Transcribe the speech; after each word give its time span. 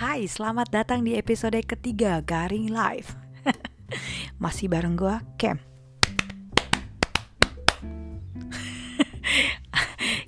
Hai, 0.00 0.24
selamat 0.24 0.72
datang 0.72 1.04
di 1.04 1.12
episode 1.12 1.60
ketiga 1.60 2.24
Garing 2.24 2.72
Live. 2.72 3.12
Masih 4.40 4.72
bareng 4.72 4.96
gue, 4.96 5.12
Kem. 5.36 5.60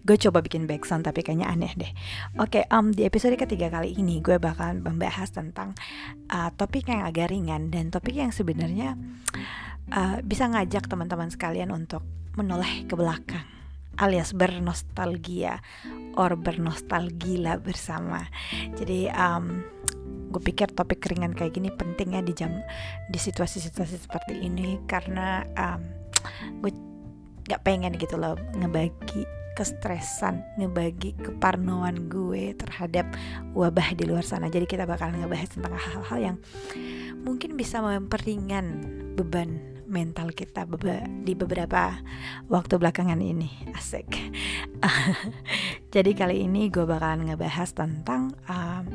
Gue 0.04 0.21
coba 0.21 0.45
bikin 0.45 0.69
backsound 0.69 1.08
tapi 1.08 1.24
kayaknya 1.24 1.48
aneh 1.48 1.72
deh. 1.72 1.88
Oke, 2.37 2.69
um, 2.69 2.93
di 2.93 3.08
episode 3.08 3.33
ketiga 3.40 3.72
kali 3.72 3.97
ini 3.97 4.21
gue 4.21 4.37
bakal 4.37 4.76
membahas 4.76 5.33
tentang 5.33 5.72
uh, 6.29 6.52
topik 6.52 6.93
yang 6.93 7.08
agak 7.08 7.33
ringan 7.33 7.72
Dan 7.72 7.89
topik 7.89 8.12
yang 8.12 8.29
sebenarnya 8.29 9.01
uh, 9.89 10.20
bisa 10.20 10.52
ngajak 10.52 10.84
teman-teman 10.84 11.33
sekalian 11.33 11.72
untuk 11.72 12.04
menoleh 12.37 12.84
ke 12.84 12.93
belakang 12.93 13.48
alias 14.01 14.33
bernostalgia 14.33 15.61
or 16.16 16.37
bernostalgia 16.37 17.60
bersama. 17.60 18.27
Jadi 18.77 19.09
um, 19.12 19.65
gue 20.33 20.43
pikir 20.43 20.73
topik 20.73 21.05
ringan 21.12 21.37
kayak 21.37 21.61
gini 21.61 21.69
penting 21.69 22.16
ya 22.16 22.25
di 22.25 22.33
jam 22.33 22.52
di 23.12 23.19
situasi-situasi 23.21 24.09
seperti 24.09 24.41
ini 24.41 24.80
karena 24.88 25.45
um, 25.57 25.80
gue 26.65 26.73
nggak 27.48 27.62
pengen 27.66 27.93
gitu 27.98 28.16
loh 28.16 28.38
ngebagi 28.57 29.29
kestresan, 29.52 30.41
ngebagi 30.57 31.12
keparnoan 31.21 32.09
gue 32.09 32.57
terhadap 32.57 33.05
wabah 33.52 33.93
di 33.93 34.09
luar 34.09 34.24
sana. 34.24 34.49
Jadi 34.49 34.65
kita 34.65 34.88
bakal 34.88 35.13
ngebahas 35.13 35.52
tentang 35.52 35.77
hal-hal 35.77 36.19
yang 36.19 36.37
mungkin 37.23 37.55
bisa 37.60 37.85
memperingan 37.85 38.80
beban 39.13 39.72
mental 39.87 40.31
kita 40.33 40.67
di 41.23 41.33
beberapa 41.35 41.99
waktu 42.49 42.75
belakangan 42.79 43.19
ini. 43.19 43.51
Asik. 43.75 44.09
Jadi 45.95 46.11
kali 46.17 46.47
ini 46.47 46.69
gue 46.73 46.87
bakalan 46.87 47.29
ngebahas 47.31 47.71
tentang 47.75 48.35
um, 48.49 48.87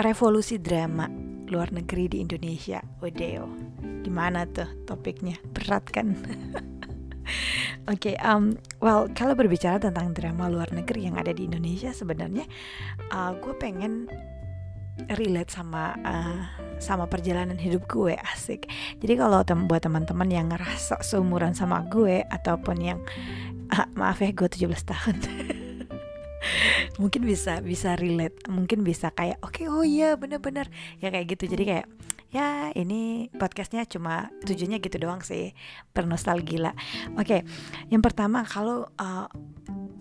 revolusi 0.00 0.56
drama 0.58 1.10
luar 1.50 1.74
negeri 1.74 2.06
di 2.06 2.18
Indonesia. 2.22 2.80
Odeo 3.02 3.70
gimana 4.00 4.48
tuh 4.48 4.68
topiknya? 4.88 5.36
Berat 5.52 5.84
kan? 5.92 6.16
Oke, 7.90 8.14
okay, 8.14 8.16
um, 8.22 8.58
well 8.82 9.06
kalau 9.14 9.38
berbicara 9.38 9.78
tentang 9.78 10.12
drama 10.14 10.50
luar 10.50 10.70
negeri 10.74 11.06
yang 11.10 11.16
ada 11.18 11.30
di 11.30 11.46
Indonesia 11.46 11.94
sebenarnya 11.94 12.44
uh, 13.14 13.34
gue 13.38 13.54
pengen 13.56 14.10
relate 15.16 15.52
sama 15.52 15.96
uh, 16.04 16.42
sama 16.80 17.04
perjalanan 17.06 17.60
hidup 17.60 17.84
gue 17.86 18.16
asik. 18.32 18.66
Jadi 18.98 19.14
kalau 19.20 19.44
tem 19.44 19.68
buat 19.68 19.84
teman-teman 19.84 20.28
yang 20.32 20.48
ngerasa 20.48 21.04
seumuran 21.04 21.52
sama 21.52 21.84
gue 21.86 22.24
ataupun 22.26 22.76
yang 22.80 22.98
uh, 23.70 23.86
maaf 23.94 24.24
ya 24.24 24.32
gue 24.32 24.48
17 24.48 24.66
tahun. 24.88 25.16
mungkin 27.00 27.28
bisa 27.28 27.60
bisa 27.60 27.96
relate, 28.00 28.48
mungkin 28.48 28.80
bisa 28.80 29.12
kayak 29.12 29.40
oke 29.44 29.60
okay, 29.60 29.66
oh 29.68 29.84
iya 29.84 30.16
bener-bener 30.16 30.72
ya 30.98 31.12
kayak 31.12 31.36
gitu. 31.36 31.52
Jadi 31.52 31.64
kayak 31.68 31.86
ya 32.30 32.70
ini 32.78 33.26
podcastnya 33.34 33.84
cuma 33.90 34.30
tujuannya 34.46 34.78
gitu 34.80 34.96
doang 35.02 35.20
sih 35.20 35.52
bernostalgia. 35.92 36.72
Oke, 37.18 37.20
okay, 37.20 37.40
yang 37.92 38.00
pertama 38.00 38.46
kalau 38.46 38.88
uh, 38.96 39.26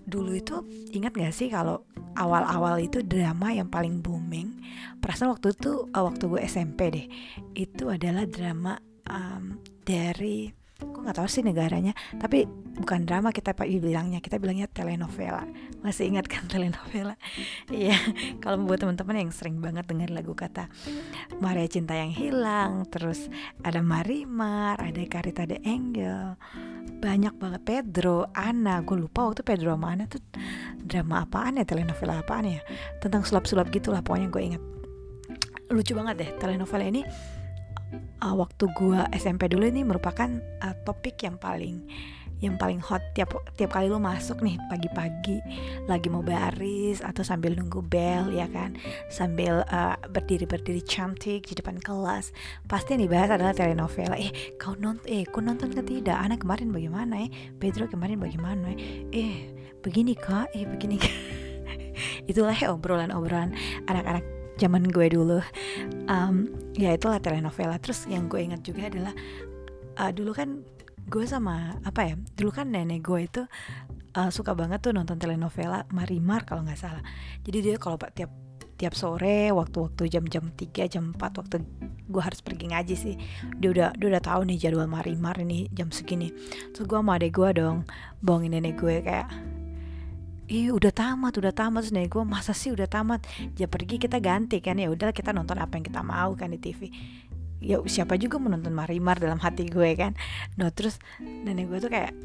dulu 0.10 0.36
itu 0.36 0.66
ingat 0.92 1.14
gak 1.16 1.32
sih 1.32 1.48
kalau 1.48 1.86
awal-awal 2.18 2.82
itu 2.82 3.06
drama 3.06 3.54
yang 3.54 3.70
paling 3.70 4.02
booming? 4.04 4.60
Perasaan 5.00 5.32
waktu 5.32 5.56
itu 5.56 5.88
uh, 5.94 6.04
waktu 6.04 6.24
gue 6.28 6.42
SMP 6.44 6.80
deh. 6.92 7.08
Itu 7.56 7.94
adalah 7.94 8.26
drama 8.26 8.76
um, 9.08 9.62
dari 9.86 10.59
gue 10.80 11.02
nggak 11.04 11.18
tahu 11.20 11.28
sih 11.28 11.44
negaranya. 11.44 11.92
Tapi 12.16 12.48
bukan 12.80 13.04
drama 13.04 13.36
kita 13.36 13.52
pak 13.52 13.68
bilangnya 13.68 14.24
kita 14.24 14.40
bilangnya 14.40 14.72
telenovela. 14.72 15.44
Masih 15.84 16.08
ingat 16.08 16.32
kan 16.32 16.48
telenovela? 16.52 17.20
Iya. 17.68 18.00
Kalau 18.40 18.64
buat 18.64 18.80
teman-teman 18.80 19.28
yang 19.28 19.32
sering 19.36 19.60
banget 19.60 19.88
dengar 19.88 20.10
lagu 20.12 20.32
kata 20.34 20.72
Maria 21.44 21.68
Cinta 21.68 21.96
yang 21.96 22.12
hilang 22.12 22.88
terus 22.88 23.28
ada 23.64 23.84
Marimar 23.84 24.80
ada 24.80 25.00
Karita 25.06 25.44
de 25.44 25.60
Angel 25.68 26.40
banyak 27.00 27.36
banget. 27.40 27.62
Pedro 27.64 28.28
Ana 28.36 28.84
gue 28.84 28.98
lupa 29.00 29.28
waktu 29.28 29.44
Pedro 29.44 29.76
sama 29.76 29.96
Ana 29.96 30.08
tuh 30.08 30.24
drama 30.80 31.24
apaan 31.24 31.60
ya 31.60 31.66
telenovela 31.68 32.20
apaan 32.20 32.48
ya? 32.48 32.62
Tentang 33.00 33.24
sulap-sulap 33.24 33.72
gitulah 33.72 34.04
pokoknya 34.04 34.28
gue 34.32 34.44
inget 34.44 34.64
lucu 35.70 35.94
banget 35.94 36.16
deh 36.18 36.30
telenovela 36.42 36.86
ini 36.90 37.06
uh, 38.24 38.36
waktu 38.36 38.66
gue 38.76 39.00
SMP 39.16 39.50
dulu 39.50 39.66
ini 39.66 39.82
merupakan 39.86 40.30
uh, 40.62 40.76
topik 40.86 41.22
yang 41.24 41.40
paling 41.40 41.86
yang 42.40 42.56
paling 42.56 42.80
hot 42.80 43.04
tiap 43.12 43.36
tiap 43.60 43.76
kali 43.76 43.92
lo 43.92 44.00
masuk 44.00 44.40
nih 44.40 44.56
pagi-pagi 44.72 45.44
lagi 45.92 46.08
mau 46.08 46.24
baris 46.24 47.04
atau 47.04 47.20
sambil 47.20 47.52
nunggu 47.52 47.84
bel 47.84 48.32
ya 48.32 48.48
kan? 48.48 48.80
Sambil 49.12 49.68
uh, 49.68 50.00
berdiri 50.08 50.48
berdiri 50.48 50.80
cantik 50.80 51.44
di 51.44 51.54
depan 51.56 51.84
kelas. 51.84 52.32
Pasti 52.64 52.96
yang 52.96 53.04
dibahas 53.04 53.36
adalah 53.36 53.52
telenovela. 53.52 54.16
Eh 54.16 54.56
kau 54.56 54.80
nonton 54.80 55.04
eh 55.12 55.28
kau 55.28 55.44
nonton 55.44 55.68
ke 55.76 55.84
tidak? 55.84 56.16
Anak 56.16 56.48
kemarin 56.48 56.72
bagaimana 56.72 57.28
eh? 57.28 57.30
Pedro 57.60 57.92
kemarin 57.92 58.24
bagaimana 58.24 58.72
eh? 59.12 59.52
Begini 59.84 60.16
kak. 60.16 60.56
Eh 60.56 60.64
begini 60.64 60.96
kak. 60.96 61.16
Itulah 62.32 62.56
ya 62.56 62.72
obrolan-obrolan 62.72 63.52
anak-anak 63.92 64.24
zaman 64.60 64.88
gue 64.88 65.08
dulu. 65.12 65.40
Um, 66.08 66.52
ya 66.80 66.96
itulah 66.96 67.20
telenovela. 67.20 67.76
Terus 67.84 68.08
yang 68.08 68.32
gue 68.32 68.40
ingat 68.40 68.64
juga 68.64 68.88
adalah 68.88 69.12
uh, 70.00 70.12
dulu 70.16 70.32
kan 70.32 70.64
gue 71.10 71.26
sama 71.26 71.74
apa 71.82 72.14
ya 72.14 72.16
dulu 72.38 72.54
kan 72.54 72.70
nenek 72.70 73.02
gue 73.02 73.20
itu 73.26 73.42
uh, 74.14 74.30
suka 74.30 74.54
banget 74.54 74.80
tuh 74.86 74.94
nonton 74.94 75.18
telenovela 75.20 75.84
Marimar 75.92 76.48
kalau 76.48 76.64
nggak 76.64 76.80
salah. 76.80 77.04
Jadi 77.44 77.58
dia 77.60 77.76
kalau 77.76 78.00
tiap 78.16 78.32
tiap 78.80 78.96
sore 78.96 79.52
waktu-waktu 79.52 80.08
jam-jam 80.08 80.56
3 80.56 80.88
jam 80.88 81.12
4 81.12 81.20
waktu 81.20 81.56
gue 82.08 82.22
harus 82.24 82.40
pergi 82.40 82.72
ngaji 82.72 82.96
sih. 82.96 83.16
Dia 83.60 83.70
udah 83.76 83.90
dia 84.00 84.08
udah 84.08 84.24
tahu 84.24 84.48
nih 84.48 84.58
jadwal 84.58 84.88
Marimar 84.88 85.36
ini 85.44 85.68
jam 85.76 85.92
segini. 85.92 86.32
Terus 86.72 86.88
gue 86.88 86.96
sama 86.96 87.20
adek 87.20 87.36
gue 87.36 87.50
dong 87.60 87.84
bohongin 88.24 88.56
nenek 88.56 88.80
gue 88.80 89.04
kayak 89.04 89.28
ih 90.50 90.74
udah 90.74 90.90
tamat 90.90 91.38
udah 91.38 91.54
tamat. 91.54 91.88
Terus 91.88 92.10
gue 92.10 92.24
masa 92.26 92.58
sih 92.58 92.74
udah 92.74 92.90
tamat? 92.90 93.24
Ya 93.56 93.70
pergi 93.70 94.02
kita 94.02 94.18
ganti 94.18 94.60
kan 94.60 94.82
ya 94.82 94.90
udah 94.90 95.14
kita 95.14 95.30
nonton 95.32 95.62
apa 95.62 95.78
yang 95.78 95.86
kita 95.86 96.02
mau 96.02 96.34
kan 96.34 96.50
di 96.50 96.60
TV 96.60 96.90
ya 97.60 97.84
siapa 97.84 98.16
juga 98.16 98.40
mau 98.40 98.48
nonton 98.48 98.72
Marimar 98.72 99.20
dalam 99.20 99.38
hati 99.40 99.68
gue 99.68 99.94
kan. 99.96 100.16
No 100.56 100.72
terus 100.72 100.98
nenek 101.20 101.68
gue 101.70 101.80
tuh 101.84 101.92
kayak 101.92 102.16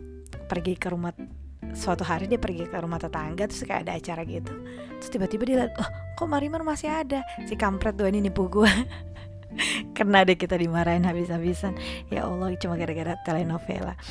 pergi 0.46 0.74
ke 0.78 0.88
rumah 0.90 1.12
suatu 1.74 2.06
hari 2.06 2.30
dia 2.30 2.38
pergi 2.38 2.68
ke 2.68 2.76
rumah 2.76 3.02
tetangga 3.02 3.50
terus 3.50 3.66
kayak 3.66 3.86
ada 3.86 3.92
acara 3.98 4.22
gitu. 4.24 4.52
Terus 5.02 5.10
tiba-tiba 5.10 5.42
dia 5.44 5.56
lihat 5.66 5.72
oh 5.78 5.88
kok 6.14 6.28
Marimar 6.30 6.62
masih 6.62 6.90
ada? 6.90 7.26
Si 7.50 7.58
kampret 7.58 7.98
tuh 7.98 8.06
ini 8.06 8.22
nipu 8.22 8.46
gue 8.46 8.70
karena 9.96 10.22
deh 10.22 10.38
kita 10.38 10.54
dimarahin 10.54 11.02
habis-habisan. 11.02 11.74
Ya 12.08 12.30
Allah 12.30 12.54
cuma 12.56 12.78
gara-gara 12.78 13.18
telenovela. 13.26 13.98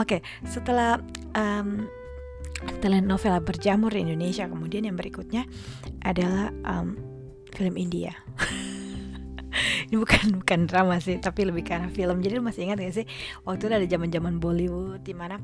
Oke 0.00 0.20
okay, 0.20 0.20
setelah 0.48 1.00
um, 1.36 1.88
telenovela 2.80 3.42
berjamur 3.42 3.94
di 3.94 4.04
Indonesia. 4.04 4.46
Kemudian 4.46 4.86
yang 4.86 4.96
berikutnya 4.98 5.46
adalah 6.02 6.50
um, 6.66 6.98
film 7.52 7.74
India. 7.78 8.16
Ini 9.92 10.00
bukan 10.00 10.40
bukan 10.40 10.64
drama 10.64 10.96
sih 10.98 11.20
tapi 11.20 11.44
lebih 11.44 11.68
karena 11.68 11.92
film. 11.92 12.24
Jadi 12.24 12.40
lu 12.40 12.44
masih 12.44 12.64
ingat 12.68 12.80
gak 12.80 12.94
sih 12.96 13.06
waktu 13.44 13.68
itu 13.68 13.74
ada 13.76 13.88
zaman 13.88 14.08
zaman 14.08 14.34
Bollywood 14.40 15.04
di 15.04 15.12
mana 15.12 15.36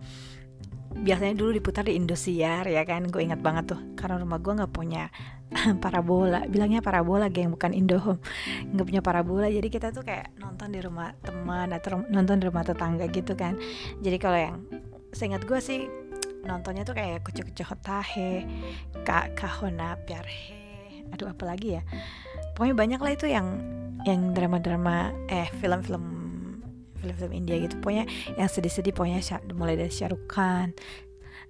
biasanya 0.88 1.36
dulu 1.36 1.52
diputar 1.52 1.84
di 1.84 1.94
Indosiar 2.00 2.64
ya 2.64 2.82
kan? 2.88 3.04
Gue 3.12 3.28
ingat 3.28 3.44
banget 3.44 3.76
tuh 3.76 3.80
karena 3.92 4.16
rumah 4.16 4.40
gue 4.40 4.52
nggak 4.56 4.72
punya 4.72 5.12
parabola. 5.84 6.48
Bilangnya 6.48 6.80
parabola 6.80 7.28
geng 7.28 7.52
bukan 7.52 7.76
Indohome 7.76 8.24
nggak 8.72 8.86
punya 8.88 9.02
parabola. 9.04 9.46
Jadi 9.52 9.68
kita 9.68 9.92
tuh 9.92 10.00
kayak 10.00 10.32
nonton 10.40 10.72
di 10.72 10.80
rumah 10.80 11.12
teman 11.20 11.68
atau 11.76 12.00
nonton 12.08 12.40
di 12.40 12.44
rumah 12.48 12.64
tetangga 12.64 13.04
gitu 13.12 13.36
kan. 13.36 13.60
Jadi 14.00 14.16
kalau 14.16 14.38
yang 14.40 14.56
seingat 15.12 15.44
gue 15.44 15.60
sih 15.60 15.88
nontonnya 16.47 16.87
tuh 16.87 16.94
kayak 16.94 17.25
kucu 17.26 17.43
kucu 17.43 17.62
hotahe 17.66 18.47
kak 19.03 19.34
kahona 19.39 19.98
piarhe 20.07 20.59
aduh 21.12 21.33
apa 21.33 21.45
lagi 21.48 21.80
ya? 21.80 21.83
Pokoknya 22.53 22.74
banyak 22.77 23.01
lah 23.01 23.12
itu 23.15 23.27
yang 23.30 23.47
yang 24.04 24.33
drama-drama 24.36 25.15
eh 25.30 25.48
film-film 25.59 26.04
film-film 27.01 27.33
India 27.33 27.57
gitu. 27.59 27.78
Pokoknya 27.80 28.04
yang 28.36 28.48
sedih-sedih 28.51 28.92
pokoknya 28.92 29.22
mulai 29.54 29.78
dari 29.78 29.92
Shah 29.92 30.12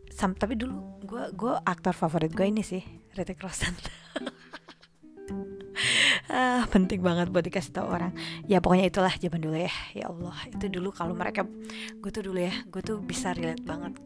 Sam, 0.08 0.34
tapi 0.34 0.58
dulu 0.58 0.98
gue 1.04 1.30
gue 1.36 1.52
aktor 1.62 1.94
favorit 1.94 2.34
gue 2.34 2.46
ini 2.48 2.62
sih 2.64 2.82
Ritik 3.14 3.42
Roshan. 3.42 3.74
Ah, 6.28 6.68
penting 6.68 7.00
banget 7.00 7.32
buat 7.32 7.40
dikasih 7.40 7.72
tau 7.72 7.88
orang. 7.88 8.12
Ya 8.44 8.60
pokoknya 8.60 8.92
itulah 8.92 9.08
zaman 9.16 9.40
dulu 9.40 9.56
ya. 9.56 9.72
Ya 9.96 10.12
Allah 10.12 10.36
itu 10.44 10.68
dulu 10.68 10.92
kalau 10.92 11.16
mereka 11.16 11.48
gue 11.96 12.10
tuh 12.12 12.20
dulu 12.20 12.36
ya 12.36 12.52
gue 12.68 12.84
tuh 12.84 13.00
bisa 13.00 13.32
relate 13.32 13.64
banget 13.64 13.96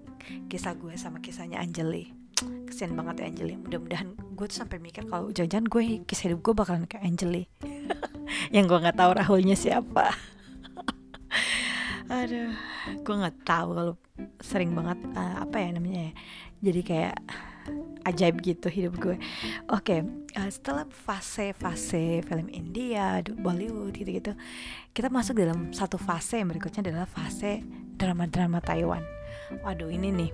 kisah 0.50 0.74
gue 0.76 0.94
sama 0.96 1.18
kisahnya 1.18 1.58
Anjali 1.58 2.22
kesian 2.66 2.96
banget 2.96 3.22
ya 3.22 3.26
Anjali 3.30 3.54
mudah-mudahan 3.60 4.08
gue 4.16 4.46
tuh 4.48 4.56
sampai 4.64 4.80
mikir 4.80 5.06
kalau 5.06 5.30
jangan-jangan 5.30 5.66
gue 5.68 5.82
kisah 6.08 6.32
hidup 6.32 6.40
gue 6.40 6.54
bakalan 6.56 6.84
kayak 6.88 7.04
Anjali 7.04 7.44
yang 8.54 8.64
gue 8.66 8.78
nggak 8.80 8.96
tahu 8.96 9.10
Rahulnya 9.16 9.56
siapa. 9.56 10.10
Aduh 12.22 12.52
gue 13.04 13.14
nggak 13.14 13.46
tahu 13.46 13.68
kalau 13.76 13.94
sering 14.42 14.74
banget 14.74 14.98
uh, 15.14 15.46
apa 15.46 15.56
ya 15.60 15.68
namanya 15.72 16.10
ya 16.10 16.12
jadi 16.62 16.80
kayak 16.82 17.16
ajaib 18.02 18.42
gitu 18.42 18.66
hidup 18.66 18.98
gue. 18.98 19.16
Oke 19.70 20.00
okay, 20.00 20.00
uh, 20.34 20.50
setelah 20.50 20.88
fase-fase 20.90 22.26
film 22.26 22.50
India 22.50 23.22
Bollywood 23.22 23.94
gitu-gitu 23.94 24.34
kita 24.90 25.08
masuk 25.12 25.38
dalam 25.38 25.70
satu 25.70 25.96
fase 25.96 26.42
yang 26.42 26.50
berikutnya 26.50 26.90
adalah 26.90 27.06
fase 27.06 27.62
drama-drama 27.96 28.58
Taiwan 28.58 29.04
waduh 29.60 29.92
ini 29.92 30.08
nih. 30.08 30.30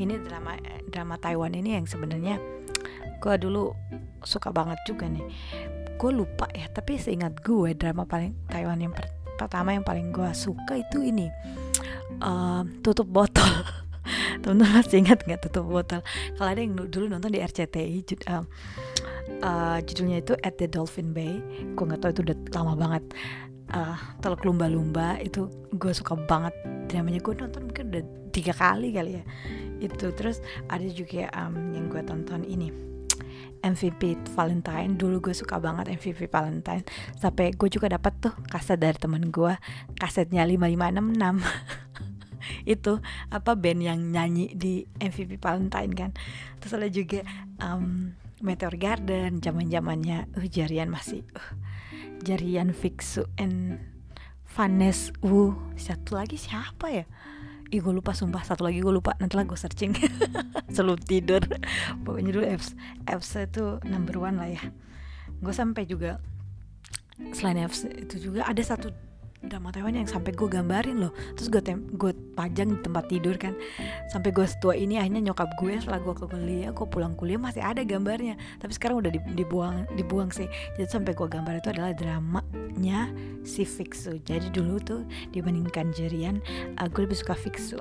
Ini 0.00 0.14
drama 0.24 0.54
drama 0.88 1.18
Taiwan 1.18 1.52
ini 1.52 1.76
yang 1.76 1.84
sebenarnya 1.90 2.38
gue 3.20 3.34
dulu 3.36 3.74
suka 4.24 4.54
banget 4.54 4.78
juga 4.86 5.10
nih. 5.10 5.26
Gue 6.00 6.14
lupa 6.14 6.48
ya 6.54 6.70
tapi 6.72 6.96
seingat 6.96 7.42
gue 7.44 7.74
drama 7.76 8.06
paling 8.06 8.32
Taiwan 8.48 8.80
yang 8.80 8.94
per 8.94 9.10
pertama 9.36 9.72
yang 9.72 9.84
paling 9.84 10.12
gue 10.12 10.28
suka 10.36 10.76
itu 10.76 11.00
ini 11.00 11.28
uh, 12.20 12.62
tutup 12.84 13.08
botol. 13.08 13.48
Teman-teman 14.40 14.80
masih 14.80 15.04
ingat 15.04 15.24
nggak 15.24 15.48
tutup 15.48 15.68
botol? 15.68 16.00
Kalau 16.36 16.48
ada 16.48 16.60
yang 16.60 16.76
dulu 16.76 17.08
nonton 17.08 17.32
di 17.32 17.40
RCTI 17.40 18.04
jud, 18.04 18.20
uh, 18.28 18.44
uh, 19.44 19.78
judulnya 19.84 20.24
itu 20.24 20.32
At 20.40 20.56
the 20.60 20.68
Dolphin 20.68 21.12
Bay. 21.12 21.40
Gue 21.76 21.84
nggak 21.84 22.00
tahu 22.04 22.10
itu 22.16 22.22
udah 22.32 22.36
lama 22.56 22.72
banget 22.76 23.04
uh, 23.74 23.98
teluk 24.18 24.42
lumba-lumba 24.44 25.18
itu 25.22 25.48
gue 25.74 25.92
suka 25.94 26.18
banget. 26.18 26.54
Dramanya 26.90 27.22
gue 27.22 27.34
nonton 27.34 27.62
mungkin 27.70 27.84
udah 27.94 28.04
tiga 28.34 28.52
kali 28.54 28.94
kali 28.94 29.22
ya. 29.22 29.24
Itu 29.80 30.12
terus 30.12 30.42
ada 30.68 30.84
juga 30.90 31.30
um, 31.34 31.74
yang 31.74 31.86
gue 31.88 32.02
tonton 32.04 32.42
ini. 32.46 32.70
MVP 33.60 34.32
Valentine. 34.32 34.96
Dulu 34.96 35.30
gue 35.30 35.34
suka 35.36 35.60
banget 35.60 35.92
MVP 35.92 36.32
Valentine. 36.32 36.84
Sampai 37.20 37.52
gue 37.52 37.68
juga 37.68 37.92
dapat 37.92 38.12
tuh 38.18 38.32
kaset 38.48 38.80
dari 38.80 38.96
temen 38.96 39.28
gue 39.28 39.52
kasetnya 40.00 40.48
5566 40.48 41.44
itu 42.74 42.92
apa 43.28 43.52
band 43.52 43.80
yang 43.84 44.00
nyanyi 44.00 44.56
di 44.56 44.88
MVP 44.96 45.36
Valentine 45.36 45.92
kan. 45.92 46.10
Terus 46.58 46.72
ada 46.72 46.88
juga 46.88 47.20
um, 47.60 48.16
Meteor 48.40 48.74
Garden. 48.80 49.44
Zaman 49.44 49.68
zamannya 49.68 50.24
uh, 50.32 50.48
jarian 50.48 50.88
masih 50.88 51.20
uh, 51.36 51.52
jarian 52.24 52.72
Fixu 52.76 53.26
and 53.40 53.80
Vanes 54.50 55.12
Wu. 55.24 55.56
Satu 55.76 56.18
lagi 56.18 56.36
siapa 56.36 56.90
ya? 56.92 57.04
Ih 57.70 57.78
gue 57.78 57.94
lupa 57.94 58.12
sumpah. 58.12 58.42
Satu 58.42 58.66
lagi 58.66 58.82
gue 58.82 58.92
lupa. 58.92 59.14
Nanti 59.22 59.38
lah 59.38 59.46
gue 59.46 59.58
searching. 59.58 59.94
Sebelum 60.74 60.98
tidur. 61.00 61.40
Pokoknya 62.02 62.30
dulu 62.34 62.44
Fs 62.46 62.74
Fs 63.06 63.30
itu 63.46 63.78
number 63.86 64.18
one 64.18 64.36
lah 64.36 64.50
ya. 64.50 64.62
Gue 65.40 65.54
sampai 65.54 65.88
juga 65.88 66.20
Selain 67.36 67.60
Fs 67.68 67.84
itu 67.84 68.32
juga 68.32 68.48
Ada 68.48 68.76
satu 68.76 68.88
drama 69.40 69.72
Taiwan 69.72 69.96
yang 69.96 70.04
sampai 70.04 70.36
gue 70.36 70.44
gambarin 70.44 71.00
loh. 71.00 71.12
Terus 71.32 71.48
gue 71.48 71.62
gue 71.96 72.12
pajang 72.36 72.76
di 72.76 72.78
tempat 72.84 73.08
tidur 73.08 73.40
kan. 73.40 73.56
Sampai 74.12 74.36
gue 74.36 74.44
setua 74.44 74.76
ini 74.76 75.00
akhirnya 75.00 75.32
nyokap 75.32 75.56
gue 75.56 75.80
setelah 75.80 76.00
gue 76.04 76.14
ke 76.14 76.24
kuliah 76.28 76.70
gue 76.76 76.86
pulang 76.86 77.16
kuliah 77.16 77.40
masih 77.40 77.64
ada 77.64 77.80
gambarnya. 77.80 78.36
Tapi 78.60 78.72
sekarang 78.76 79.00
udah 79.00 79.12
dibuang 79.32 79.88
dibuang 79.96 80.28
sih. 80.28 80.46
Jadi 80.76 80.88
sampai 80.92 81.16
gue 81.16 81.24
gambar 81.24 81.56
itu 81.56 81.72
adalah 81.72 81.96
dramanya 81.96 83.08
si 83.40 83.64
Fixu. 83.64 84.20
Jadi 84.20 84.52
dulu 84.52 84.76
tuh 84.76 85.00
dibandingkan 85.32 85.96
Jerian 85.96 86.44
uh, 86.76 86.88
gue 86.92 87.08
lebih 87.08 87.16
suka 87.16 87.32
Fixu. 87.32 87.80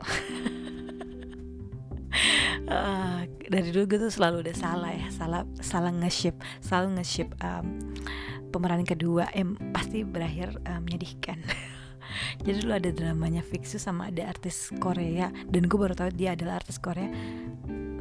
Uh, 2.70 3.28
dari 3.54 3.74
dulu 3.76 3.84
gue 3.98 4.00
tuh 4.08 4.14
selalu 4.14 4.46
udah 4.46 4.56
salah 4.56 4.94
ya 4.94 5.10
salah 5.10 5.42
salah 5.58 5.90
nge-ship 5.90 6.38
selalu 6.62 7.02
nge-ship 7.02 7.30
um, 7.42 7.82
pemeran 8.50 8.84
kedua 8.84 9.30
em 9.32 9.56
pasti 9.72 10.02
berakhir 10.04 10.58
uh, 10.66 10.82
menyedihkan. 10.82 11.40
Jadi 12.44 12.66
dulu 12.66 12.74
ada 12.74 12.90
dramanya 12.90 13.46
Fixu 13.46 13.78
sama 13.78 14.10
ada 14.10 14.26
artis 14.26 14.74
Korea. 14.82 15.30
Dan 15.46 15.70
gue 15.70 15.78
baru 15.78 15.94
tahu 15.94 16.10
dia 16.14 16.34
adalah 16.34 16.58
artis 16.62 16.82
Korea 16.82 17.10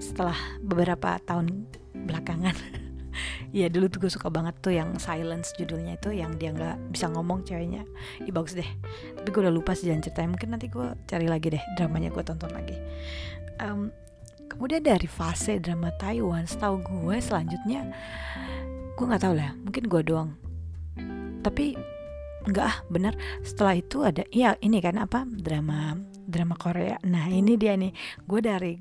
setelah 0.01 0.37
beberapa 0.65 1.21
tahun 1.25 1.69
belakangan. 1.95 2.57
Ya 3.49 3.67
dulu 3.73 3.89
tuh 3.89 4.07
gue 4.07 4.13
suka 4.13 4.29
banget 4.29 4.61
tuh 4.61 4.77
yang 4.77 5.01
silence 5.01 5.57
judulnya 5.57 5.97
itu 5.97 6.13
yang 6.13 6.37
dia 6.37 6.53
nggak 6.53 6.93
bisa 6.93 7.09
ngomong 7.09 7.49
ceweknya. 7.49 7.83
Ih 8.23 8.31
bagus 8.31 8.53
deh. 8.53 8.71
Tapi 9.17 9.25
gue 9.25 9.41
udah 9.41 9.51
lupa 9.51 9.73
sih 9.73 9.89
jalan 9.89 10.05
ceritanya. 10.05 10.37
Mungkin 10.37 10.49
nanti 10.53 10.69
gue 10.69 10.93
cari 11.09 11.27
lagi 11.27 11.57
deh 11.57 11.65
dramanya 11.81 12.13
gue 12.13 12.23
tonton 12.23 12.53
lagi. 12.53 12.77
Um, 13.59 13.89
kemudian 14.53 14.85
dari 14.85 15.09
fase 15.09 15.57
drama 15.59 15.89
Taiwan 15.97 16.45
setahu 16.45 16.85
gue 16.85 17.17
selanjutnya 17.25 17.89
gue 18.99 19.07
nggak 19.07 19.23
tahu 19.23 19.35
lah 19.39 19.55
mungkin 19.63 19.85
gue 19.87 20.03
doang. 20.03 20.31
Tapi 21.47 21.79
nggak 22.51 22.67
ah 22.67 22.79
bener 22.91 23.15
setelah 23.47 23.79
itu 23.79 24.03
ada 24.03 24.27
ya 24.35 24.59
ini 24.59 24.83
kan 24.83 24.99
apa 24.99 25.23
drama 25.23 25.95
drama 26.27 26.59
Korea. 26.59 26.99
Nah 27.07 27.31
ini 27.31 27.55
dia 27.55 27.79
nih. 27.79 27.95
Gue 28.27 28.43
dari 28.43 28.75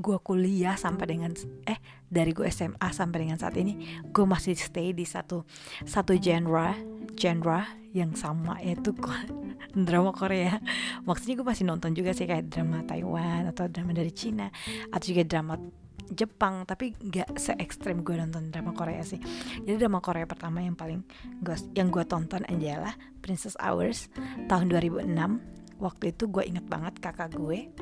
gue 0.00 0.16
kuliah 0.24 0.80
sampai 0.80 1.12
dengan 1.12 1.36
eh 1.68 1.76
dari 2.08 2.32
gue 2.32 2.48
SMA 2.48 2.88
sampai 2.88 3.28
dengan 3.28 3.36
saat 3.36 3.52
ini 3.60 4.00
gue 4.08 4.24
masih 4.24 4.56
stay 4.56 4.96
di 4.96 5.04
satu 5.04 5.44
satu 5.84 6.16
genre 6.16 6.72
genre 7.12 7.60
yang 7.92 8.16
sama 8.16 8.56
yaitu 8.64 8.96
drama 9.86 10.16
Korea. 10.16 10.56
Maksudnya 11.04 11.36
gue 11.36 11.44
masih 11.44 11.68
nonton 11.68 11.92
juga 11.92 12.16
sih 12.16 12.24
kayak 12.24 12.48
drama 12.48 12.80
Taiwan 12.88 13.52
atau 13.52 13.68
drama 13.68 13.92
dari 13.92 14.08
Cina 14.16 14.48
atau 14.88 15.04
juga 15.04 15.28
drama 15.28 15.60
Jepang 16.10 16.66
tapi 16.66 16.92
nggak 16.98 17.38
se 17.38 17.54
ekstrim 17.54 18.02
gue 18.02 18.18
nonton 18.18 18.50
drama 18.50 18.74
Korea 18.74 19.06
sih. 19.06 19.22
Jadi 19.62 19.78
drama 19.78 20.02
Korea 20.02 20.26
pertama 20.26 20.58
yang 20.58 20.74
paling 20.74 21.06
gue 21.38 21.56
yang 21.78 21.88
gue 21.88 22.02
tonton 22.02 22.42
adalah 22.50 22.98
Princess 23.22 23.54
Hours 23.62 24.10
tahun 24.50 24.74
2006 24.74 25.06
waktu 25.80 26.04
itu 26.12 26.24
gue 26.28 26.44
inget 26.44 26.66
banget 26.68 26.98
kakak 27.00 27.32
gue 27.38 27.72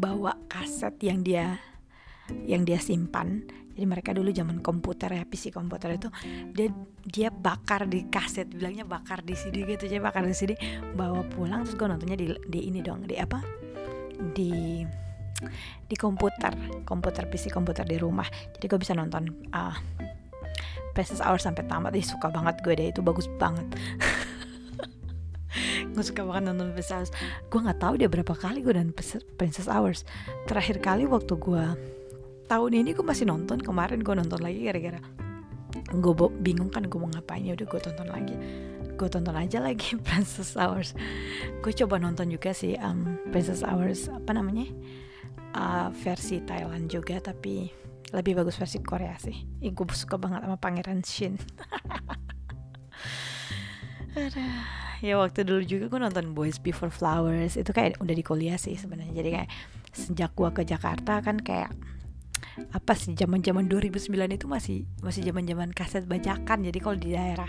bawa 0.00 0.34
kaset 0.50 0.96
yang 1.04 1.22
dia 1.22 1.60
yang 2.48 2.64
dia 2.64 2.80
simpan. 2.80 3.44
Jadi 3.72 3.88
mereka 3.88 4.12
dulu 4.12 4.28
zaman 4.28 4.60
komputer 4.60 5.16
ya 5.16 5.24
PC 5.24 5.48
komputer 5.48 5.96
itu 5.96 6.08
dia 6.52 6.68
dia 7.04 7.28
bakar 7.32 7.88
di 7.88 8.04
kaset 8.12 8.44
bilangnya 8.44 8.84
bakar 8.84 9.24
di 9.24 9.32
CD 9.32 9.64
gitu 9.64 9.88
jadi 9.88 10.00
bakar 10.00 10.28
di 10.28 10.36
CD 10.36 10.52
bawa 10.92 11.24
pulang 11.32 11.64
terus 11.64 11.80
gue 11.80 11.88
nontonnya 11.88 12.16
di 12.20 12.36
di 12.48 12.68
ini 12.68 12.84
dong 12.84 13.08
di 13.08 13.16
apa? 13.16 13.40
Di 14.32 14.84
di 15.86 15.96
komputer 15.98 16.54
komputer 16.86 17.26
PC 17.28 17.52
komputer 17.52 17.86
di 17.86 17.96
rumah. 17.98 18.26
Jadi 18.56 18.64
gue 18.66 18.78
bisa 18.80 18.92
nonton 18.96 19.30
uh, 19.52 19.76
Princess 20.92 21.24
Hours 21.24 21.44
sampai 21.44 21.64
tamat. 21.66 21.96
Ih, 21.96 22.04
suka 22.04 22.28
banget 22.28 22.60
gue 22.60 22.72
deh 22.76 22.88
itu 22.92 23.00
bagus 23.00 23.26
banget. 23.40 23.66
Gue 25.92 26.00
suka 26.00 26.24
banget 26.24 26.48
nonton 26.48 26.72
Princess 26.72 26.96
Hours. 26.96 27.12
Gue 27.52 27.60
nggak 27.60 27.80
tahu 27.80 27.94
dia 28.00 28.08
berapa 28.08 28.32
kali 28.32 28.64
gue 28.64 28.72
nonton 28.72 28.96
Princess 29.36 29.68
Hours. 29.68 30.08
Terakhir 30.48 30.80
kali 30.80 31.04
waktu 31.04 31.36
gue 31.36 31.64
tahun 32.48 32.72
ini 32.72 32.96
gue 32.96 33.04
masih 33.04 33.28
nonton 33.28 33.60
kemarin 33.60 34.00
gue 34.00 34.14
nonton 34.16 34.40
lagi 34.40 34.64
gara-gara 34.64 35.00
gue 35.72 36.14
bingung 36.40 36.68
kan 36.72 36.88
gue 36.88 36.96
mau 36.96 37.12
ngapain. 37.12 37.44
Ya 37.44 37.52
udah 37.52 37.66
gue 37.68 37.80
tonton 37.80 38.08
lagi. 38.08 38.36
Gue 38.96 39.08
tonton 39.08 39.36
aja 39.36 39.60
lagi 39.60 39.96
Princess 40.08 40.56
Hours. 40.56 40.96
Gue 41.60 41.72
coba 41.76 42.00
nonton 42.00 42.32
juga 42.32 42.56
sih 42.56 42.76
um, 42.80 43.20
Princess 43.28 43.60
Hours 43.60 44.08
apa 44.08 44.32
namanya 44.32 44.68
uh, 45.56 45.88
versi 46.02 46.40
Thailand 46.44 46.88
juga 46.88 47.20
tapi 47.20 47.70
lebih 48.12 48.36
bagus 48.36 48.60
versi 48.60 48.78
Korea 48.84 49.16
sih. 49.16 49.36
Ih, 49.64 49.72
gue 49.72 49.86
suka 49.96 50.20
banget 50.20 50.44
sama 50.44 50.60
Pangeran 50.60 51.00
Shin. 51.00 51.40
ya 55.06 55.18
waktu 55.18 55.42
dulu 55.42 55.64
juga 55.64 55.88
gue 55.88 56.00
nonton 56.04 56.36
Boys 56.36 56.60
Before 56.60 56.92
Flowers 56.92 57.56
itu 57.56 57.72
kayak 57.72 57.98
udah 57.98 58.14
di 58.14 58.22
kuliah 58.22 58.60
sih 58.60 58.76
sebenarnya 58.76 59.24
jadi 59.24 59.30
kayak 59.40 59.50
sejak 59.92 60.30
gue 60.36 60.48
ke 60.52 60.62
Jakarta 60.68 61.18
kan 61.24 61.40
kayak 61.42 61.72
apa 62.72 62.92
sih 62.92 63.16
zaman-zaman 63.16 63.64
2009 63.64 64.12
itu 64.28 64.46
masih 64.46 64.78
masih 65.00 65.24
zaman-zaman 65.24 65.72
kaset 65.72 66.04
bajakan. 66.04 66.68
Jadi 66.68 66.78
kalau 66.78 66.96
di 66.96 67.16
daerah 67.16 67.48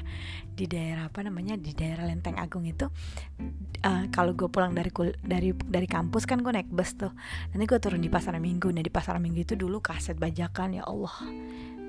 di 0.54 0.66
daerah 0.66 1.12
apa 1.12 1.20
namanya 1.26 1.60
di 1.60 1.76
daerah 1.76 2.08
Lenteng 2.08 2.40
Agung 2.40 2.64
itu 2.64 2.88
uh, 3.84 4.06
kalau 4.10 4.32
gue 4.32 4.48
pulang 4.48 4.72
dari 4.72 4.92
dari 5.24 5.52
dari 5.52 5.88
kampus 5.88 6.24
kan 6.24 6.40
gue 6.40 6.52
naik 6.56 6.72
bus 6.72 6.96
tuh. 6.96 7.12
Nanti 7.52 7.64
gue 7.68 7.80
turun 7.80 8.00
di 8.00 8.08
Pasar 8.08 8.40
Minggu. 8.40 8.72
Nah 8.72 8.84
di 8.84 8.92
Pasar 8.92 9.20
Minggu 9.20 9.44
itu 9.44 9.60
dulu 9.60 9.84
kaset 9.84 10.16
bajakan 10.16 10.80
ya 10.80 10.84
Allah 10.88 11.14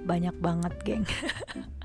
banyak 0.04 0.36
banget 0.42 0.74
geng. 0.82 1.06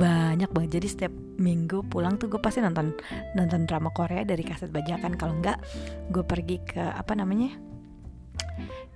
banyak 0.00 0.50
banget 0.50 0.70
jadi 0.80 0.88
setiap 0.90 1.14
minggu 1.38 1.86
pulang 1.86 2.18
tuh 2.18 2.26
gue 2.26 2.40
pasti 2.42 2.58
nonton 2.58 2.94
nonton 3.38 3.66
drama 3.68 3.94
Korea 3.94 4.26
dari 4.26 4.42
kaset 4.42 4.74
bajakan 4.74 5.14
kalau 5.14 5.38
enggak 5.38 5.62
gue 6.10 6.24
pergi 6.26 6.58
ke 6.64 6.82
apa 6.82 7.14
namanya 7.14 7.54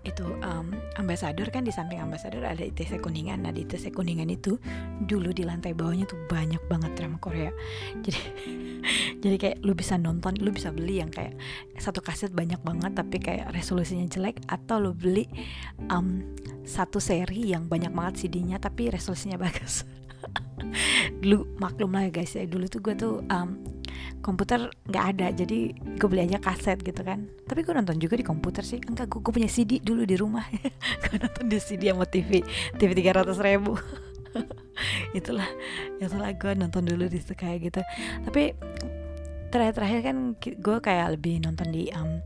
itu 0.09 0.25
um, 0.41 0.73
ambasador 0.97 1.53
kan 1.53 1.63
di 1.63 1.73
samping 1.73 2.01
ambasador 2.01 2.43
ada 2.45 2.65
ITC 2.65 2.99
Kuningan. 2.99 3.45
Nah 3.45 3.53
di 3.53 3.69
ITC 3.69 3.93
Kuningan 3.93 4.33
itu 4.33 4.57
dulu 5.05 5.31
di 5.31 5.45
lantai 5.45 5.77
bawahnya 5.77 6.09
tuh 6.09 6.19
banyak 6.27 6.61
banget 6.67 6.97
drama 6.97 7.21
Korea. 7.21 7.53
Jadi 8.05 8.21
jadi 9.19 9.37
kayak 9.37 9.57
lu 9.67 9.75
bisa 9.75 9.99
nonton 9.99 10.39
lu 10.39 10.55
bisa 10.55 10.71
beli 10.71 11.03
yang 11.03 11.11
kayak 11.11 11.35
satu 11.77 11.99
kaset 11.99 12.31
banyak 12.31 12.63
banget 12.63 12.95
tapi 12.95 13.19
kayak 13.19 13.51
resolusinya 13.51 14.07
jelek 14.07 14.39
atau 14.47 14.79
lu 14.79 14.95
beli 14.95 15.27
um, 15.91 16.23
satu 16.63 17.03
seri 17.03 17.51
yang 17.51 17.67
banyak 17.67 17.91
banget 17.91 18.25
CD-nya 18.27 18.63
tapi 18.63 18.89
resolusinya 18.89 19.37
bagus. 19.45 19.83
Dulu 21.19 21.59
maklum 21.59 21.95
lah 21.95 22.07
ya 22.07 22.11
guys 22.15 22.35
ya. 22.35 22.47
Dulu 22.47 22.67
tuh 22.71 22.81
gue 22.83 22.95
tuh 22.95 23.15
um, 23.27 23.78
komputer 24.21 24.69
nggak 24.89 25.05
ada 25.15 25.27
jadi 25.33 25.73
gue 25.75 26.09
beli 26.09 26.29
aja 26.29 26.39
kaset 26.43 26.79
gitu 26.83 27.01
kan. 27.03 27.27
Tapi 27.47 27.65
gue 27.65 27.75
nonton 27.75 27.97
juga 27.97 28.19
di 28.19 28.27
komputer 28.27 28.63
sih. 28.67 28.81
Enggak 28.85 29.11
gue, 29.13 29.21
gue 29.23 29.33
punya 29.33 29.51
CD 29.51 29.81
dulu 29.81 30.05
di 30.05 30.17
rumah. 30.19 30.45
Gue 31.09 31.17
nonton 31.17 31.49
di 31.49 31.59
CD 31.63 31.89
sama 31.89 32.05
TV 32.05 32.45
TV 32.77 32.91
tiga 32.93 33.23
ratus 33.23 33.39
ribu. 33.41 33.79
Itulah 35.19 35.49
itulah 35.99 36.31
gue 36.37 36.53
nonton 36.55 36.85
dulu 36.85 37.09
di 37.11 37.19
situ 37.19 37.35
kayak 37.35 37.59
gitu. 37.73 37.81
Tapi 38.29 38.55
terakhir-terakhir 39.49 40.01
kan 40.05 40.17
gue 40.39 40.77
kayak 40.79 41.19
lebih 41.19 41.41
nonton 41.41 41.73
di 41.73 41.89
um, 41.97 42.21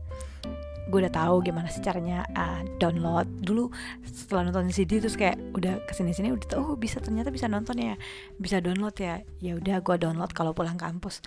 gue 0.91 0.99
udah 0.99 1.13
tahu 1.15 1.41
gimana 1.41 1.71
sih 1.71 1.81
caranya 1.81 2.27
uh, 2.35 2.61
download. 2.77 3.25
Dulu 3.41 3.71
setelah 4.03 4.51
nonton 4.51 4.69
CD 4.69 4.99
terus 4.99 5.15
kayak 5.15 5.39
udah 5.55 5.81
ke 5.87 5.93
sini 5.95 6.11
sini 6.11 6.35
udah 6.35 6.47
tahu 6.47 6.75
oh 6.75 6.77
bisa 6.77 6.99
ternyata 6.99 7.31
bisa 7.31 7.47
nonton 7.47 7.79
ya. 7.79 7.95
Bisa 8.37 8.59
download 8.59 8.95
ya. 8.99 9.23
Ya 9.39 9.57
udah 9.57 9.79
gue 9.79 9.95
download 9.97 10.31
kalau 10.35 10.51
pulang 10.51 10.77
kampus 10.77 11.23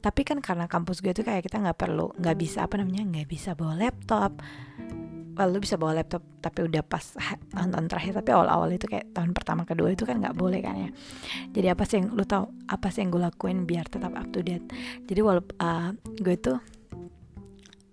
tapi 0.00 0.24
kan 0.24 0.40
karena 0.40 0.64
kampus 0.64 1.04
gue 1.04 1.12
tuh 1.12 1.24
kayak 1.24 1.44
kita 1.44 1.60
nggak 1.60 1.76
perlu 1.76 2.12
nggak 2.16 2.36
bisa 2.40 2.64
apa 2.64 2.80
namanya 2.80 3.04
nggak 3.04 3.28
bisa 3.28 3.52
bawa 3.52 3.76
laptop. 3.76 4.40
Well, 5.30 5.56
bisa 5.56 5.80
bawa 5.80 5.96
laptop 5.96 6.20
tapi 6.44 6.68
udah 6.68 6.84
pas 6.84 7.16
nonton 7.56 7.88
terakhir 7.88 8.20
tapi 8.20 8.28
awal-awal 8.36 8.68
itu 8.76 8.84
kayak 8.84 9.16
tahun 9.16 9.32
pertama 9.32 9.64
kedua 9.64 9.88
itu 9.88 10.04
kan 10.04 10.20
nggak 10.20 10.36
boleh 10.36 10.60
kan 10.60 10.76
ya. 10.76 10.90
Jadi 11.52 11.66
apa 11.72 11.88
sih 11.88 11.96
yang 12.00 12.12
lu 12.12 12.24
tahu 12.28 12.44
apa 12.68 12.92
sih 12.92 13.00
yang 13.04 13.14
gue 13.14 13.22
lakuin 13.24 13.64
biar 13.64 13.88
tetap 13.88 14.12
up 14.12 14.28
to 14.32 14.44
date? 14.44 14.68
Jadi 15.08 15.20
walaupun 15.24 15.56
uh, 15.56 15.96
gue 16.20 16.36
tuh 16.36 16.58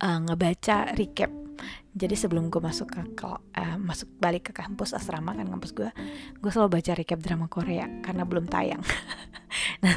uh, 0.04 0.18
ngebaca 0.28 0.92
recap 0.98 1.47
jadi 1.98 2.14
sebelum 2.14 2.54
gue 2.54 2.62
masuk 2.62 2.94
ke 2.94 3.02
uh, 3.26 3.78
masuk 3.82 4.06
balik 4.22 4.50
ke 4.50 4.54
kampus 4.54 4.94
asrama 4.94 5.34
kan 5.34 5.50
kampus 5.50 5.74
gue 5.74 5.90
gue 6.38 6.52
selalu 6.54 6.78
baca 6.78 6.92
recap 6.94 7.20
drama 7.26 7.50
Korea 7.50 7.90
karena 8.06 8.24
belum 8.24 8.46
tayang. 8.48 8.86
Nah, 9.78 9.94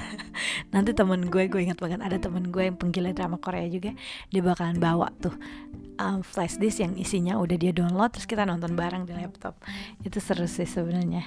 nanti 0.73 0.93
temen 0.93 1.27
gue 1.27 1.49
gue 1.51 1.61
ingat 1.61 1.81
banget 1.81 2.01
ada 2.05 2.17
temen 2.21 2.53
gue 2.53 2.69
yang 2.69 2.77
penggila 2.77 3.11
drama 3.17 3.41
Korea 3.41 3.67
juga 3.67 3.97
dia 4.29 4.43
bakalan 4.45 4.79
bawa 4.79 5.11
tuh 5.19 5.35
um, 6.01 6.21
flash 6.25 6.57
disk 6.57 6.81
yang 6.81 6.95
isinya 6.97 7.37
udah 7.37 7.57
dia 7.57 7.73
download 7.75 8.13
terus 8.13 8.29
kita 8.29 8.47
nonton 8.47 8.79
bareng 8.79 9.05
di 9.05 9.13
laptop. 9.13 9.59
Itu 10.01 10.23
seru 10.23 10.49
sih 10.49 10.65
sebenarnya. 10.65 11.27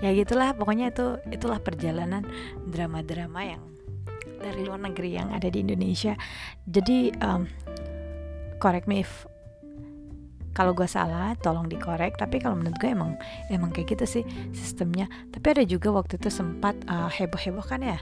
Ya 0.00 0.10
gitulah 0.16 0.54
pokoknya 0.56 0.90
itu 0.90 1.18
itulah 1.30 1.60
perjalanan 1.62 2.26
drama-drama 2.66 3.40
yang 3.46 3.62
dari 4.38 4.62
luar 4.64 4.80
negeri 4.80 5.18
yang 5.18 5.34
ada 5.34 5.46
di 5.50 5.62
Indonesia. 5.62 6.14
Jadi 6.66 7.14
um, 7.20 7.46
correct 8.58 8.86
me 8.90 9.02
if 9.02 9.26
kalau 10.52 10.72
gue 10.74 10.88
salah 10.88 11.34
tolong 11.38 11.66
dikorek. 11.66 12.18
Tapi 12.18 12.42
kalau 12.42 12.58
menurut 12.58 12.76
gue 12.78 12.90
emang 12.90 13.14
emang 13.52 13.70
kayak 13.70 13.98
gitu 13.98 14.20
sih 14.20 14.24
sistemnya. 14.52 15.06
Tapi 15.30 15.46
ada 15.58 15.64
juga 15.64 15.94
waktu 15.94 16.18
itu 16.20 16.28
sempat 16.28 16.76
uh, 16.90 17.10
heboh 17.10 17.40
heboh 17.40 17.64
kan 17.64 17.84
ya 17.84 17.98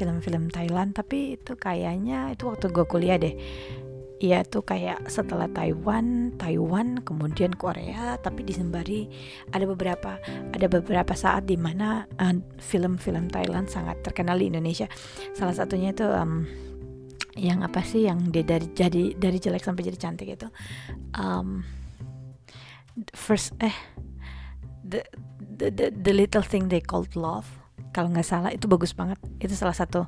film-film 0.00 0.48
Thailand. 0.52 0.94
Tapi 0.96 1.38
itu 1.40 1.54
kayaknya 1.58 2.32
itu 2.32 2.46
waktu 2.46 2.70
gue 2.70 2.84
kuliah 2.86 3.18
deh. 3.18 3.34
Iya 4.16 4.48
tuh 4.48 4.64
kayak 4.64 5.12
setelah 5.12 5.44
Taiwan, 5.52 6.32
Taiwan, 6.40 7.04
kemudian 7.04 7.52
Korea, 7.52 8.16
tapi 8.16 8.48
disembari 8.48 9.12
ada 9.52 9.68
beberapa 9.68 10.16
ada 10.56 10.66
beberapa 10.72 11.12
saat 11.12 11.44
di 11.44 11.60
mana 11.60 12.08
uh, 12.16 12.32
film-film 12.56 13.28
Thailand 13.28 13.68
sangat 13.68 14.00
terkenal 14.00 14.40
di 14.40 14.48
Indonesia. 14.48 14.88
Salah 15.36 15.52
satunya 15.52 15.92
itu 15.92 16.08
um, 16.08 16.48
yang 17.36 17.60
apa 17.60 17.84
sih 17.84 18.08
yang 18.08 18.32
dia 18.32 18.42
dari 18.42 18.72
jadi 18.72 19.12
dari 19.12 19.36
jelek 19.36 19.60
sampai 19.60 19.84
jadi 19.84 19.98
cantik 20.00 20.28
itu 20.32 20.48
um, 21.20 21.60
first 23.12 23.52
eh 23.60 23.74
the, 24.86 25.02
the 25.38 25.68
the 25.72 25.86
the 25.92 26.12
little 26.14 26.44
thing 26.44 26.68
they 26.70 26.80
called 26.80 27.12
love. 27.18 27.46
Kalau 27.92 28.12
nggak 28.12 28.28
salah 28.28 28.50
itu 28.52 28.68
bagus 28.68 28.92
banget. 28.92 29.16
Itu 29.40 29.56
salah 29.56 29.72
satu 29.72 30.04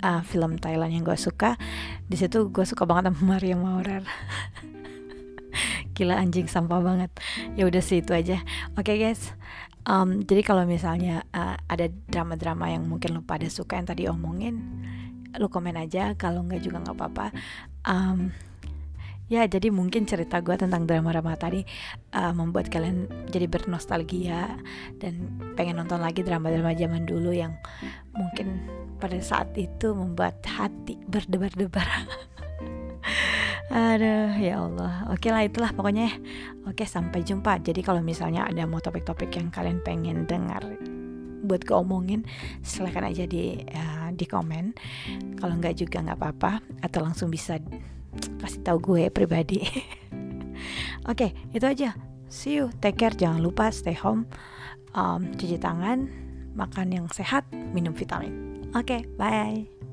uh, 0.00 0.22
film 0.24 0.56
Thailand 0.56 0.92
yang 0.96 1.04
gue 1.04 1.16
suka. 1.20 1.60
Di 2.08 2.16
situ 2.16 2.48
gue 2.48 2.64
suka 2.64 2.88
banget 2.88 3.12
sama 3.12 3.20
Maria 3.36 3.56
Maurer. 3.60 4.04
Gila 5.94 6.16
anjing 6.16 6.48
sampah 6.48 6.80
banget. 6.80 7.12
Ya 7.54 7.68
udah 7.68 7.82
sih 7.84 8.00
itu 8.00 8.16
aja. 8.16 8.40
Oke 8.74 8.96
okay, 8.96 8.96
guys. 9.04 9.36
Um, 9.84 10.24
jadi 10.24 10.40
kalau 10.40 10.64
misalnya 10.64 11.28
uh, 11.36 11.60
ada 11.68 11.92
drama-drama 12.08 12.72
yang 12.72 12.88
mungkin 12.88 13.12
lo 13.12 13.20
pada 13.20 13.44
suka 13.52 13.76
yang 13.76 13.84
tadi 13.84 14.08
omongin 14.08 14.64
lu 15.36 15.52
komen 15.52 15.76
aja. 15.76 16.16
Kalau 16.16 16.40
nggak 16.40 16.64
juga 16.64 16.80
nggak 16.82 16.96
apa-apa. 16.96 17.26
Um, 17.84 18.32
ya 19.34 19.42
jadi 19.50 19.74
mungkin 19.74 20.06
cerita 20.06 20.38
gue 20.38 20.54
tentang 20.54 20.86
drama-drama 20.86 21.34
tadi 21.34 21.66
uh, 22.14 22.30
membuat 22.30 22.70
kalian 22.70 23.10
jadi 23.34 23.50
bernostalgia 23.50 24.54
dan 25.02 25.34
pengen 25.58 25.82
nonton 25.82 25.98
lagi 25.98 26.22
drama-drama 26.22 26.70
zaman 26.78 27.02
dulu 27.02 27.34
yang 27.34 27.58
mungkin 28.14 28.62
pada 29.02 29.18
saat 29.18 29.50
itu 29.58 29.90
membuat 29.90 30.38
hati 30.46 30.94
berdebar-debar. 31.10 31.84
Aduh 33.74 34.38
ya 34.38 34.62
Allah. 34.62 35.10
Oke 35.10 35.34
lah 35.34 35.42
itulah 35.42 35.74
pokoknya. 35.74 36.14
Oke 36.70 36.86
sampai 36.86 37.26
jumpa. 37.26 37.58
Jadi 37.58 37.82
kalau 37.82 38.04
misalnya 38.06 38.46
ada 38.46 38.62
mau 38.70 38.78
topik-topik 38.78 39.34
yang 39.34 39.50
kalian 39.50 39.82
pengen 39.82 40.30
dengar 40.30 40.62
buat 41.44 41.60
keomongin 41.60 42.24
silahkan 42.64 43.04
aja 43.04 43.28
di 43.28 43.60
uh, 43.60 44.08
di 44.14 44.24
komen. 44.24 44.72
Kalau 45.36 45.54
nggak 45.60 45.76
juga 45.76 46.00
nggak 46.00 46.16
apa-apa 46.16 46.52
atau 46.80 47.04
langsung 47.04 47.28
bisa 47.28 47.60
kasih 48.44 48.60
tahu 48.60 48.78
gue 48.92 49.02
pribadi. 49.08 49.64
Oke 51.10 51.28
okay, 51.28 51.30
itu 51.56 51.64
aja. 51.64 51.96
See 52.28 52.60
you. 52.60 52.68
Take 52.84 53.00
care. 53.00 53.14
Jangan 53.14 53.40
lupa 53.40 53.72
stay 53.72 53.96
home. 53.96 54.28
Um, 54.94 55.34
cuci 55.34 55.58
tangan 55.58 56.06
makan 56.54 56.94
yang 56.94 57.06
sehat 57.10 57.48
minum 57.74 57.96
vitamin. 57.96 58.62
Oke 58.74 59.00
okay, 59.00 59.00
bye 59.18 59.83